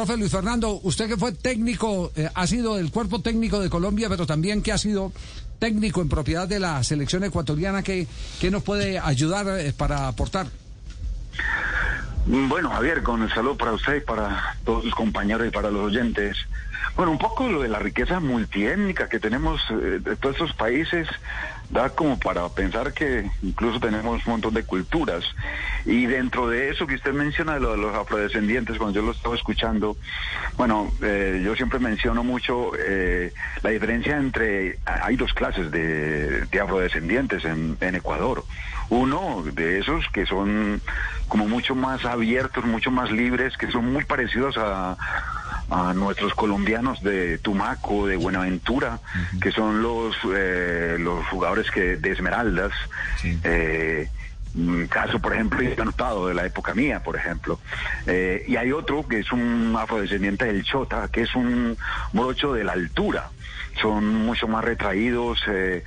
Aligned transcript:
Profe 0.00 0.16
Luis 0.16 0.32
Fernando, 0.32 0.80
usted 0.82 1.08
que 1.08 1.18
fue 1.18 1.32
técnico, 1.32 2.10
eh, 2.16 2.26
ha 2.34 2.46
sido 2.46 2.76
del 2.76 2.90
cuerpo 2.90 3.20
técnico 3.20 3.60
de 3.60 3.68
Colombia, 3.68 4.08
pero 4.08 4.24
también 4.24 4.62
que 4.62 4.72
ha 4.72 4.78
sido 4.78 5.12
técnico 5.58 6.00
en 6.00 6.08
propiedad 6.08 6.48
de 6.48 6.58
la 6.58 6.82
selección 6.82 7.22
ecuatoriana, 7.22 7.82
¿qué, 7.82 8.06
qué 8.40 8.50
nos 8.50 8.62
puede 8.62 8.98
ayudar 8.98 9.46
eh, 9.60 9.74
para 9.76 10.08
aportar? 10.08 10.46
Bueno, 12.24 12.70
Javier, 12.70 13.02
con 13.02 13.22
el 13.22 13.28
saludo 13.34 13.58
para 13.58 13.74
usted 13.74 13.96
y 13.96 14.00
para 14.00 14.56
todos 14.64 14.84
sus 14.84 14.94
compañeros 14.94 15.46
y 15.46 15.50
para 15.50 15.70
los 15.70 15.82
oyentes. 15.82 16.34
Bueno, 16.96 17.12
un 17.12 17.18
poco 17.18 17.46
lo 17.46 17.60
de 17.60 17.68
la 17.68 17.78
riqueza 17.78 18.20
multiétnica 18.20 19.06
que 19.10 19.20
tenemos 19.20 19.60
eh, 19.68 20.00
de 20.02 20.16
todos 20.16 20.36
estos 20.36 20.54
países 20.54 21.08
da 21.70 21.88
como 21.90 22.18
para 22.18 22.48
pensar 22.48 22.92
que 22.92 23.30
incluso 23.42 23.78
tenemos 23.78 24.26
un 24.26 24.32
montón 24.32 24.54
de 24.54 24.64
culturas. 24.64 25.24
Y 25.86 26.06
dentro 26.06 26.48
de 26.48 26.70
eso 26.70 26.86
que 26.86 26.96
usted 26.96 27.12
menciona 27.12 27.54
de, 27.54 27.60
lo 27.60 27.70
de 27.72 27.76
los 27.78 27.94
afrodescendientes, 27.94 28.76
cuando 28.76 29.00
yo 29.00 29.06
lo 29.06 29.12
estaba 29.12 29.34
escuchando, 29.36 29.96
bueno, 30.56 30.92
eh, 31.02 31.40
yo 31.44 31.54
siempre 31.54 31.78
menciono 31.78 32.24
mucho 32.24 32.72
eh, 32.76 33.32
la 33.62 33.70
diferencia 33.70 34.16
entre, 34.16 34.78
hay 34.84 35.16
dos 35.16 35.32
clases 35.32 35.70
de, 35.70 36.44
de 36.46 36.60
afrodescendientes 36.60 37.44
en, 37.44 37.76
en 37.80 37.94
Ecuador. 37.94 38.44
Uno 38.88 39.44
de 39.44 39.78
esos 39.78 40.04
que 40.08 40.26
son 40.26 40.82
como 41.28 41.46
mucho 41.46 41.76
más 41.76 42.04
abiertos, 42.04 42.64
mucho 42.64 42.90
más 42.90 43.12
libres, 43.12 43.56
que 43.56 43.70
son 43.70 43.92
muy 43.92 44.04
parecidos 44.04 44.56
a 44.58 44.96
a 45.70 45.94
nuestros 45.94 46.34
colombianos 46.34 47.02
de 47.02 47.38
Tumaco, 47.38 48.06
de 48.06 48.16
Buenaventura, 48.16 48.98
que 49.40 49.52
son 49.52 49.82
los 49.82 50.16
eh, 50.34 50.96
los 50.98 51.26
jugadores 51.28 51.70
que 51.70 51.96
de 51.96 52.10
Esmeraldas. 52.10 52.72
Eh, 53.22 54.08
caso, 54.88 55.20
por 55.20 55.32
ejemplo, 55.32 55.60
he 55.62 55.80
anotado 55.80 56.26
de 56.26 56.34
la 56.34 56.44
época 56.44 56.74
mía, 56.74 57.02
por 57.02 57.16
ejemplo. 57.16 57.60
Eh, 58.06 58.44
y 58.48 58.56
hay 58.56 58.72
otro 58.72 59.06
que 59.06 59.20
es 59.20 59.30
un 59.32 59.76
afrodescendiente 59.78 60.46
del 60.46 60.64
Chota, 60.64 61.08
que 61.10 61.22
es 61.22 61.34
un 61.34 61.76
morocho 62.12 62.52
de 62.52 62.64
la 62.64 62.72
altura. 62.72 63.30
Son 63.80 64.04
mucho 64.04 64.48
más 64.48 64.64
retraídos, 64.64 65.40
eh, 65.48 65.84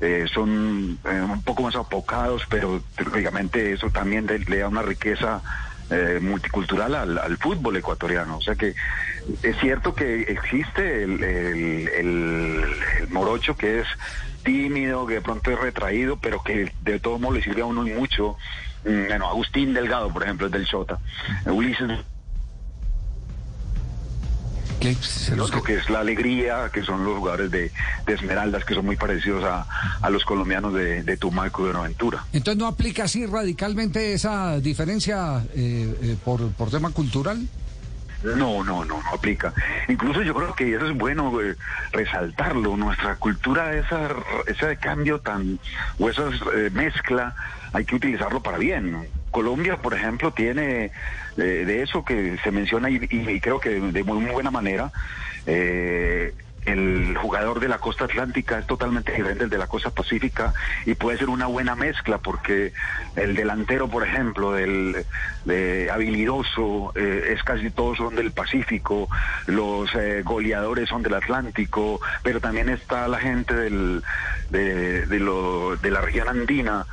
eh, 0.00 0.26
son 0.32 0.98
un 1.04 1.42
poco 1.44 1.62
más 1.62 1.76
apocados, 1.76 2.44
pero 2.48 2.82
lógicamente 3.04 3.72
eso 3.72 3.90
también 3.90 4.26
le 4.26 4.58
da 4.58 4.68
una 4.68 4.82
riqueza 4.82 5.42
eh, 5.88 6.18
multicultural 6.20 6.94
al, 6.96 7.18
al, 7.18 7.36
fútbol 7.36 7.76
ecuatoriano. 7.76 8.38
O 8.38 8.40
sea 8.40 8.56
que 8.56 8.74
es 9.42 9.56
cierto 9.60 9.94
que 9.94 10.22
existe 10.22 11.02
el, 11.02 11.22
el, 11.22 11.88
el, 11.88 12.64
el, 13.00 13.08
morocho 13.08 13.56
que 13.56 13.80
es 13.80 13.86
tímido, 14.44 15.06
que 15.06 15.14
de 15.14 15.20
pronto 15.20 15.50
es 15.50 15.58
retraído, 15.58 16.16
pero 16.16 16.42
que 16.42 16.72
de 16.82 17.00
todo 17.00 17.18
modo 17.18 17.34
le 17.34 17.42
sirve 17.42 17.62
a 17.62 17.66
uno 17.66 17.82
mucho. 17.82 18.36
Mm, 18.84 19.08
bueno, 19.08 19.28
Agustín 19.28 19.74
Delgado, 19.74 20.12
por 20.12 20.22
ejemplo, 20.22 20.46
es 20.46 20.52
del 20.52 20.66
Chota. 20.66 20.98
Ulises. 21.46 21.90
El 25.32 25.40
otro 25.40 25.64
que 25.64 25.76
es 25.76 25.90
la 25.90 25.98
alegría, 25.98 26.70
que 26.72 26.84
son 26.84 27.04
los 27.04 27.18
jugadores 27.18 27.50
de, 27.50 27.72
de 28.06 28.14
Esmeraldas, 28.14 28.64
que 28.64 28.74
son 28.74 28.84
muy 28.84 28.94
parecidos 28.94 29.42
a, 29.42 29.66
a 30.00 30.10
los 30.10 30.24
colombianos 30.24 30.74
de, 30.74 31.02
de, 31.02 31.16
Tumaco 31.16 31.62
y 31.62 31.66
de 31.66 31.72
Buenaventura. 31.72 32.24
Entonces, 32.32 32.58
¿no 32.58 32.68
aplica 32.68 33.04
así 33.04 33.26
radicalmente 33.26 34.12
esa 34.12 34.60
diferencia 34.60 35.42
eh, 35.56 35.92
eh, 36.02 36.16
por, 36.24 36.52
por 36.52 36.70
tema 36.70 36.90
cultural? 36.90 37.48
No, 38.22 38.64
no, 38.64 38.84
no, 38.84 38.84
no 38.84 39.02
aplica. 39.12 39.52
Incluso 39.88 40.22
yo 40.22 40.34
creo 40.34 40.54
que 40.54 40.74
eso 40.74 40.86
es 40.86 40.96
bueno 40.96 41.40
eh, 41.40 41.56
resaltarlo. 41.92 42.76
Nuestra 42.76 43.16
cultura, 43.16 43.76
esa, 43.76 44.08
ese 44.46 44.76
cambio 44.76 45.20
tan, 45.20 45.58
o 45.98 46.08
esa 46.08 46.28
eh, 46.54 46.70
mezcla, 46.72 47.34
hay 47.72 47.84
que 47.84 47.96
utilizarlo 47.96 48.42
para 48.42 48.58
bien. 48.58 49.08
Colombia, 49.30 49.76
por 49.76 49.94
ejemplo, 49.94 50.32
tiene 50.32 50.90
de, 51.36 51.66
de 51.66 51.82
eso 51.82 52.04
que 52.04 52.38
se 52.42 52.50
menciona 52.50 52.88
y, 52.88 52.96
y, 53.10 53.30
y, 53.30 53.40
creo 53.40 53.60
que 53.60 53.80
de 53.80 54.02
muy, 54.02 54.18
muy 54.18 54.32
buena 54.32 54.50
manera. 54.50 54.90
Eh, 55.44 56.34
el 56.66 57.16
jugador 57.16 57.60
de 57.60 57.68
la 57.68 57.78
costa 57.78 58.04
atlántica 58.04 58.58
es 58.58 58.66
totalmente 58.66 59.12
diferente 59.12 59.44
del 59.44 59.50
de 59.50 59.58
la 59.58 59.66
costa 59.68 59.90
pacífica 59.90 60.52
y 60.84 60.94
puede 60.94 61.18
ser 61.18 61.28
una 61.28 61.46
buena 61.46 61.74
mezcla 61.74 62.18
porque 62.18 62.72
el 63.14 63.34
delantero, 63.34 63.88
por 63.88 64.06
ejemplo, 64.06 64.52
del 64.52 65.06
de 65.44 65.90
habilidoso, 65.90 66.92
eh, 66.96 67.34
es 67.34 67.42
casi 67.44 67.70
todos 67.70 67.98
son 67.98 68.16
del 68.16 68.32
Pacífico, 68.32 69.08
los 69.46 69.94
eh, 69.94 70.22
goleadores 70.24 70.88
son 70.88 71.02
del 71.02 71.14
Atlántico, 71.14 72.00
pero 72.22 72.40
también 72.40 72.68
está 72.68 73.06
la 73.06 73.18
gente 73.18 73.54
del, 73.54 74.02
de, 74.50 75.06
de, 75.06 75.20
lo, 75.20 75.76
de 75.76 75.90
la 75.90 76.00
región 76.00 76.28
andina 76.28 76.84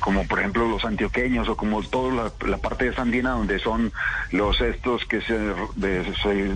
como 0.00 0.26
por 0.26 0.38
ejemplo 0.38 0.66
los 0.66 0.84
antioqueños 0.84 1.46
o 1.48 1.56
como 1.56 1.82
toda 1.82 2.14
la, 2.14 2.48
la, 2.48 2.56
parte 2.56 2.86
de 2.86 2.94
Sandina 2.94 3.32
donde 3.32 3.58
son 3.58 3.92
los 4.32 4.60
estos 4.62 5.04
que 5.04 5.20
se, 5.20 5.54
se, 6.22 6.54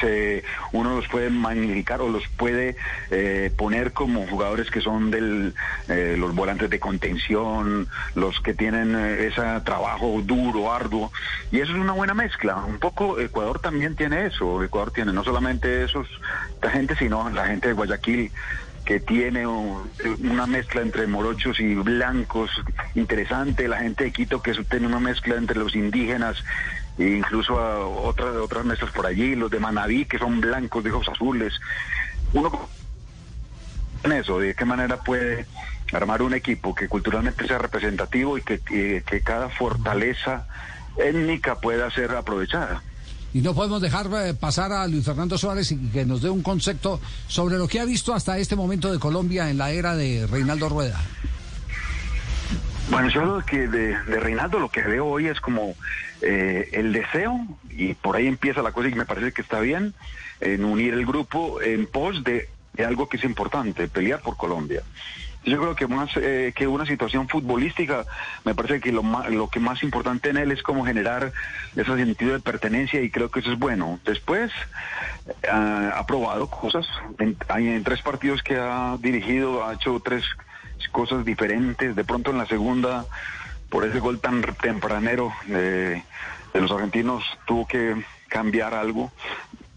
se, 0.00 0.44
uno 0.72 0.96
los 0.96 1.08
puede 1.08 1.28
magnificar 1.28 2.00
o 2.00 2.08
los 2.08 2.26
puede 2.28 2.76
eh, 3.10 3.52
poner 3.56 3.92
como 3.92 4.26
jugadores 4.26 4.70
que 4.70 4.80
son 4.80 5.10
del 5.10 5.54
eh, 5.88 6.16
los 6.18 6.34
volantes 6.34 6.70
de 6.70 6.80
contención 6.80 7.88
los 8.14 8.40
que 8.40 8.54
tienen 8.54 8.94
eh, 8.94 9.26
ese 9.26 9.42
trabajo 9.64 10.20
duro 10.22 10.72
arduo. 10.72 11.12
Y 11.52 11.60
eso 11.60 11.72
es 11.72 11.78
una 11.78 11.92
buena 11.92 12.14
mezcla. 12.14 12.56
Un 12.56 12.78
poco 12.78 13.20
Ecuador 13.20 13.60
también 13.60 13.96
tiene 13.96 14.26
eso. 14.26 14.62
Ecuador 14.62 14.92
tiene 14.92 15.12
no 15.12 15.24
solamente 15.24 15.84
esos 15.84 16.06
esta 16.54 16.70
gente 16.70 16.94
sino 16.96 17.28
la 17.30 17.46
gente 17.46 17.68
de 17.68 17.74
Guayaquil 17.74 18.30
que 18.84 19.00
tiene 19.00 19.46
una 19.46 20.46
mezcla 20.46 20.82
entre 20.82 21.06
morochos 21.06 21.60
y 21.60 21.74
blancos 21.74 22.50
interesante, 22.94 23.68
la 23.68 23.78
gente 23.78 24.04
de 24.04 24.12
Quito 24.12 24.42
que 24.42 24.52
tiene 24.64 24.86
una 24.86 25.00
mezcla 25.00 25.36
entre 25.36 25.58
los 25.58 25.74
indígenas 25.74 26.42
e 26.98 27.04
incluso 27.04 27.58
a 27.58 27.86
otras 27.86 28.34
otras 28.36 28.64
mezclas 28.64 28.90
por 28.90 29.06
allí, 29.06 29.36
los 29.36 29.50
de 29.50 29.60
Manabí 29.60 30.06
que 30.06 30.18
son 30.18 30.40
blancos 30.40 30.82
de 30.82 30.92
ojos 30.92 31.08
azules. 31.08 31.60
Uno 32.32 32.68
en 34.02 34.12
eso, 34.12 34.38
de 34.38 34.54
qué 34.54 34.64
manera 34.64 34.96
puede 34.98 35.46
armar 35.92 36.22
un 36.22 36.34
equipo 36.34 36.74
que 36.74 36.88
culturalmente 36.88 37.46
sea 37.46 37.58
representativo 37.58 38.38
y 38.38 38.42
que, 38.42 38.60
que 38.60 39.20
cada 39.22 39.48
fortaleza 39.50 40.46
étnica 40.96 41.60
pueda 41.60 41.90
ser 41.90 42.12
aprovechada. 42.12 42.82
Y 43.32 43.40
no 43.40 43.54
podemos 43.54 43.80
dejar 43.80 44.06
eh, 44.12 44.34
pasar 44.34 44.72
a 44.72 44.86
Luis 44.88 45.04
Fernando 45.04 45.38
Suárez 45.38 45.70
y 45.72 45.76
que 45.88 46.04
nos 46.04 46.22
dé 46.22 46.30
un 46.30 46.42
concepto 46.42 47.00
sobre 47.28 47.58
lo 47.58 47.68
que 47.68 47.80
ha 47.80 47.84
visto 47.84 48.12
hasta 48.12 48.38
este 48.38 48.56
momento 48.56 48.92
de 48.92 48.98
Colombia 48.98 49.50
en 49.50 49.58
la 49.58 49.70
era 49.70 49.94
de 49.94 50.26
Reinaldo 50.26 50.68
Rueda. 50.68 51.00
Bueno, 52.90 53.08
yo 53.08 53.24
lo 53.24 53.44
que 53.44 53.68
de, 53.68 53.96
Reinaldo 53.96 54.58
lo 54.58 54.68
que 54.68 54.82
veo 54.82 55.06
hoy 55.06 55.26
es 55.26 55.40
como 55.40 55.76
eh, 56.22 56.68
el 56.72 56.92
deseo, 56.92 57.38
y 57.70 57.94
por 57.94 58.16
ahí 58.16 58.26
empieza 58.26 58.62
la 58.62 58.72
cosa 58.72 58.88
y 58.88 58.94
me 58.94 59.04
parece 59.04 59.32
que 59.32 59.42
está 59.42 59.60
bien, 59.60 59.94
en 60.40 60.64
unir 60.64 60.94
el 60.94 61.06
grupo 61.06 61.62
en 61.62 61.86
pos 61.86 62.24
de, 62.24 62.48
de 62.72 62.84
algo 62.84 63.08
que 63.08 63.16
es 63.16 63.24
importante, 63.24 63.88
pelear 63.88 64.20
por 64.20 64.36
Colombia. 64.36 64.82
Yo 65.42 65.58
creo 65.58 65.74
que 65.74 65.86
más 65.86 66.10
eh, 66.16 66.52
que 66.54 66.66
una 66.66 66.84
situación 66.84 67.26
futbolística, 67.26 68.04
me 68.44 68.54
parece 68.54 68.78
que 68.78 68.92
lo, 68.92 69.02
más, 69.02 69.30
lo 69.30 69.48
que 69.48 69.58
más 69.58 69.82
importante 69.82 70.28
en 70.28 70.36
él 70.36 70.52
es 70.52 70.62
como 70.62 70.84
generar 70.84 71.32
ese 71.74 71.96
sentido 71.96 72.32
de 72.32 72.40
pertenencia 72.40 73.00
y 73.00 73.10
creo 73.10 73.30
que 73.30 73.40
eso 73.40 73.52
es 73.52 73.58
bueno. 73.58 73.98
Después 74.04 74.52
eh, 75.42 75.48
ha 75.50 76.04
probado 76.06 76.50
cosas, 76.50 76.86
en, 77.18 77.36
en 77.56 77.84
tres 77.84 78.02
partidos 78.02 78.42
que 78.42 78.58
ha 78.58 78.98
dirigido, 79.00 79.66
ha 79.66 79.74
hecho 79.74 80.00
tres 80.04 80.24
cosas 80.92 81.24
diferentes, 81.24 81.96
de 81.96 82.04
pronto 82.04 82.32
en 82.32 82.38
la 82.38 82.46
segunda, 82.46 83.06
por 83.70 83.84
ese 83.84 83.98
gol 83.98 84.20
tan 84.20 84.42
tempranero 84.42 85.32
de, 85.46 86.02
de 86.52 86.60
los 86.60 86.70
argentinos, 86.70 87.24
tuvo 87.46 87.66
que 87.66 88.04
cambiar 88.28 88.74
algo 88.74 89.10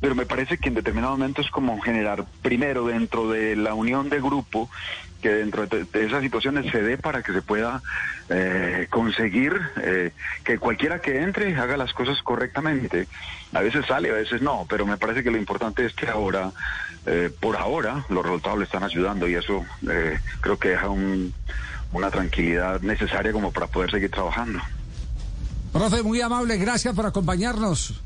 pero 0.03 0.15
me 0.15 0.25
parece 0.25 0.57
que 0.57 0.67
en 0.67 0.75
determinado 0.75 1.13
momento 1.13 1.39
es 1.39 1.49
como 1.49 1.79
generar 1.79 2.25
primero 2.41 2.87
dentro 2.87 3.31
de 3.31 3.55
la 3.55 3.73
unión 3.73 4.09
de 4.09 4.19
grupo 4.19 4.69
que 5.21 5.29
dentro 5.29 5.65
de, 5.65 5.87
esas 5.93 6.21
situaciones 6.21 6.69
se 6.73 6.81
dé 6.81 6.97
para 6.97 7.23
que 7.23 7.31
se 7.31 7.41
pueda 7.41 7.81
eh, 8.27 8.87
conseguir 8.89 9.57
eh, 9.81 10.11
que 10.43 10.57
cualquiera 10.57 10.99
que 10.99 11.21
entre 11.21 11.55
haga 11.55 11.77
las 11.77 11.93
cosas 11.93 12.21
correctamente. 12.21 13.07
A 13.53 13.61
veces 13.61 13.85
sale, 13.85 14.09
a 14.09 14.15
veces 14.15 14.41
no, 14.41 14.65
pero 14.69 14.85
me 14.85 14.97
parece 14.97 15.23
que 15.23 15.31
lo 15.31 15.37
importante 15.37 15.85
es 15.85 15.93
que 15.93 16.09
ahora, 16.09 16.51
eh, 17.05 17.31
por 17.39 17.55
ahora, 17.55 18.03
los 18.09 18.25
resultados 18.25 18.59
le 18.59 18.65
están 18.65 18.83
ayudando 18.83 19.29
y 19.29 19.35
eso 19.35 19.63
eh, 19.89 20.19
creo 20.41 20.59
que 20.59 20.67
deja 20.67 20.89
un, 20.89 21.33
una 21.93 22.11
tranquilidad 22.11 22.81
necesaria 22.81 23.31
como 23.31 23.53
para 23.53 23.67
poder 23.67 23.89
seguir 23.89 24.11
trabajando. 24.11 24.59
Profe, 25.71 26.03
muy 26.03 26.19
amable, 26.19 26.57
gracias 26.57 26.93
por 26.93 27.05
acompañarnos. 27.05 28.03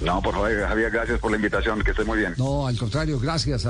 No, 0.00 0.22
por 0.22 0.32
favor, 0.34 0.50
Javier, 0.50 0.90
gracias 0.90 1.18
por 1.18 1.30
la 1.30 1.36
invitación, 1.36 1.82
que 1.82 1.90
esté 1.90 2.04
muy 2.04 2.18
bien. 2.18 2.34
No, 2.38 2.66
al 2.66 2.76
contrario, 2.78 3.18
gracias. 3.20 3.66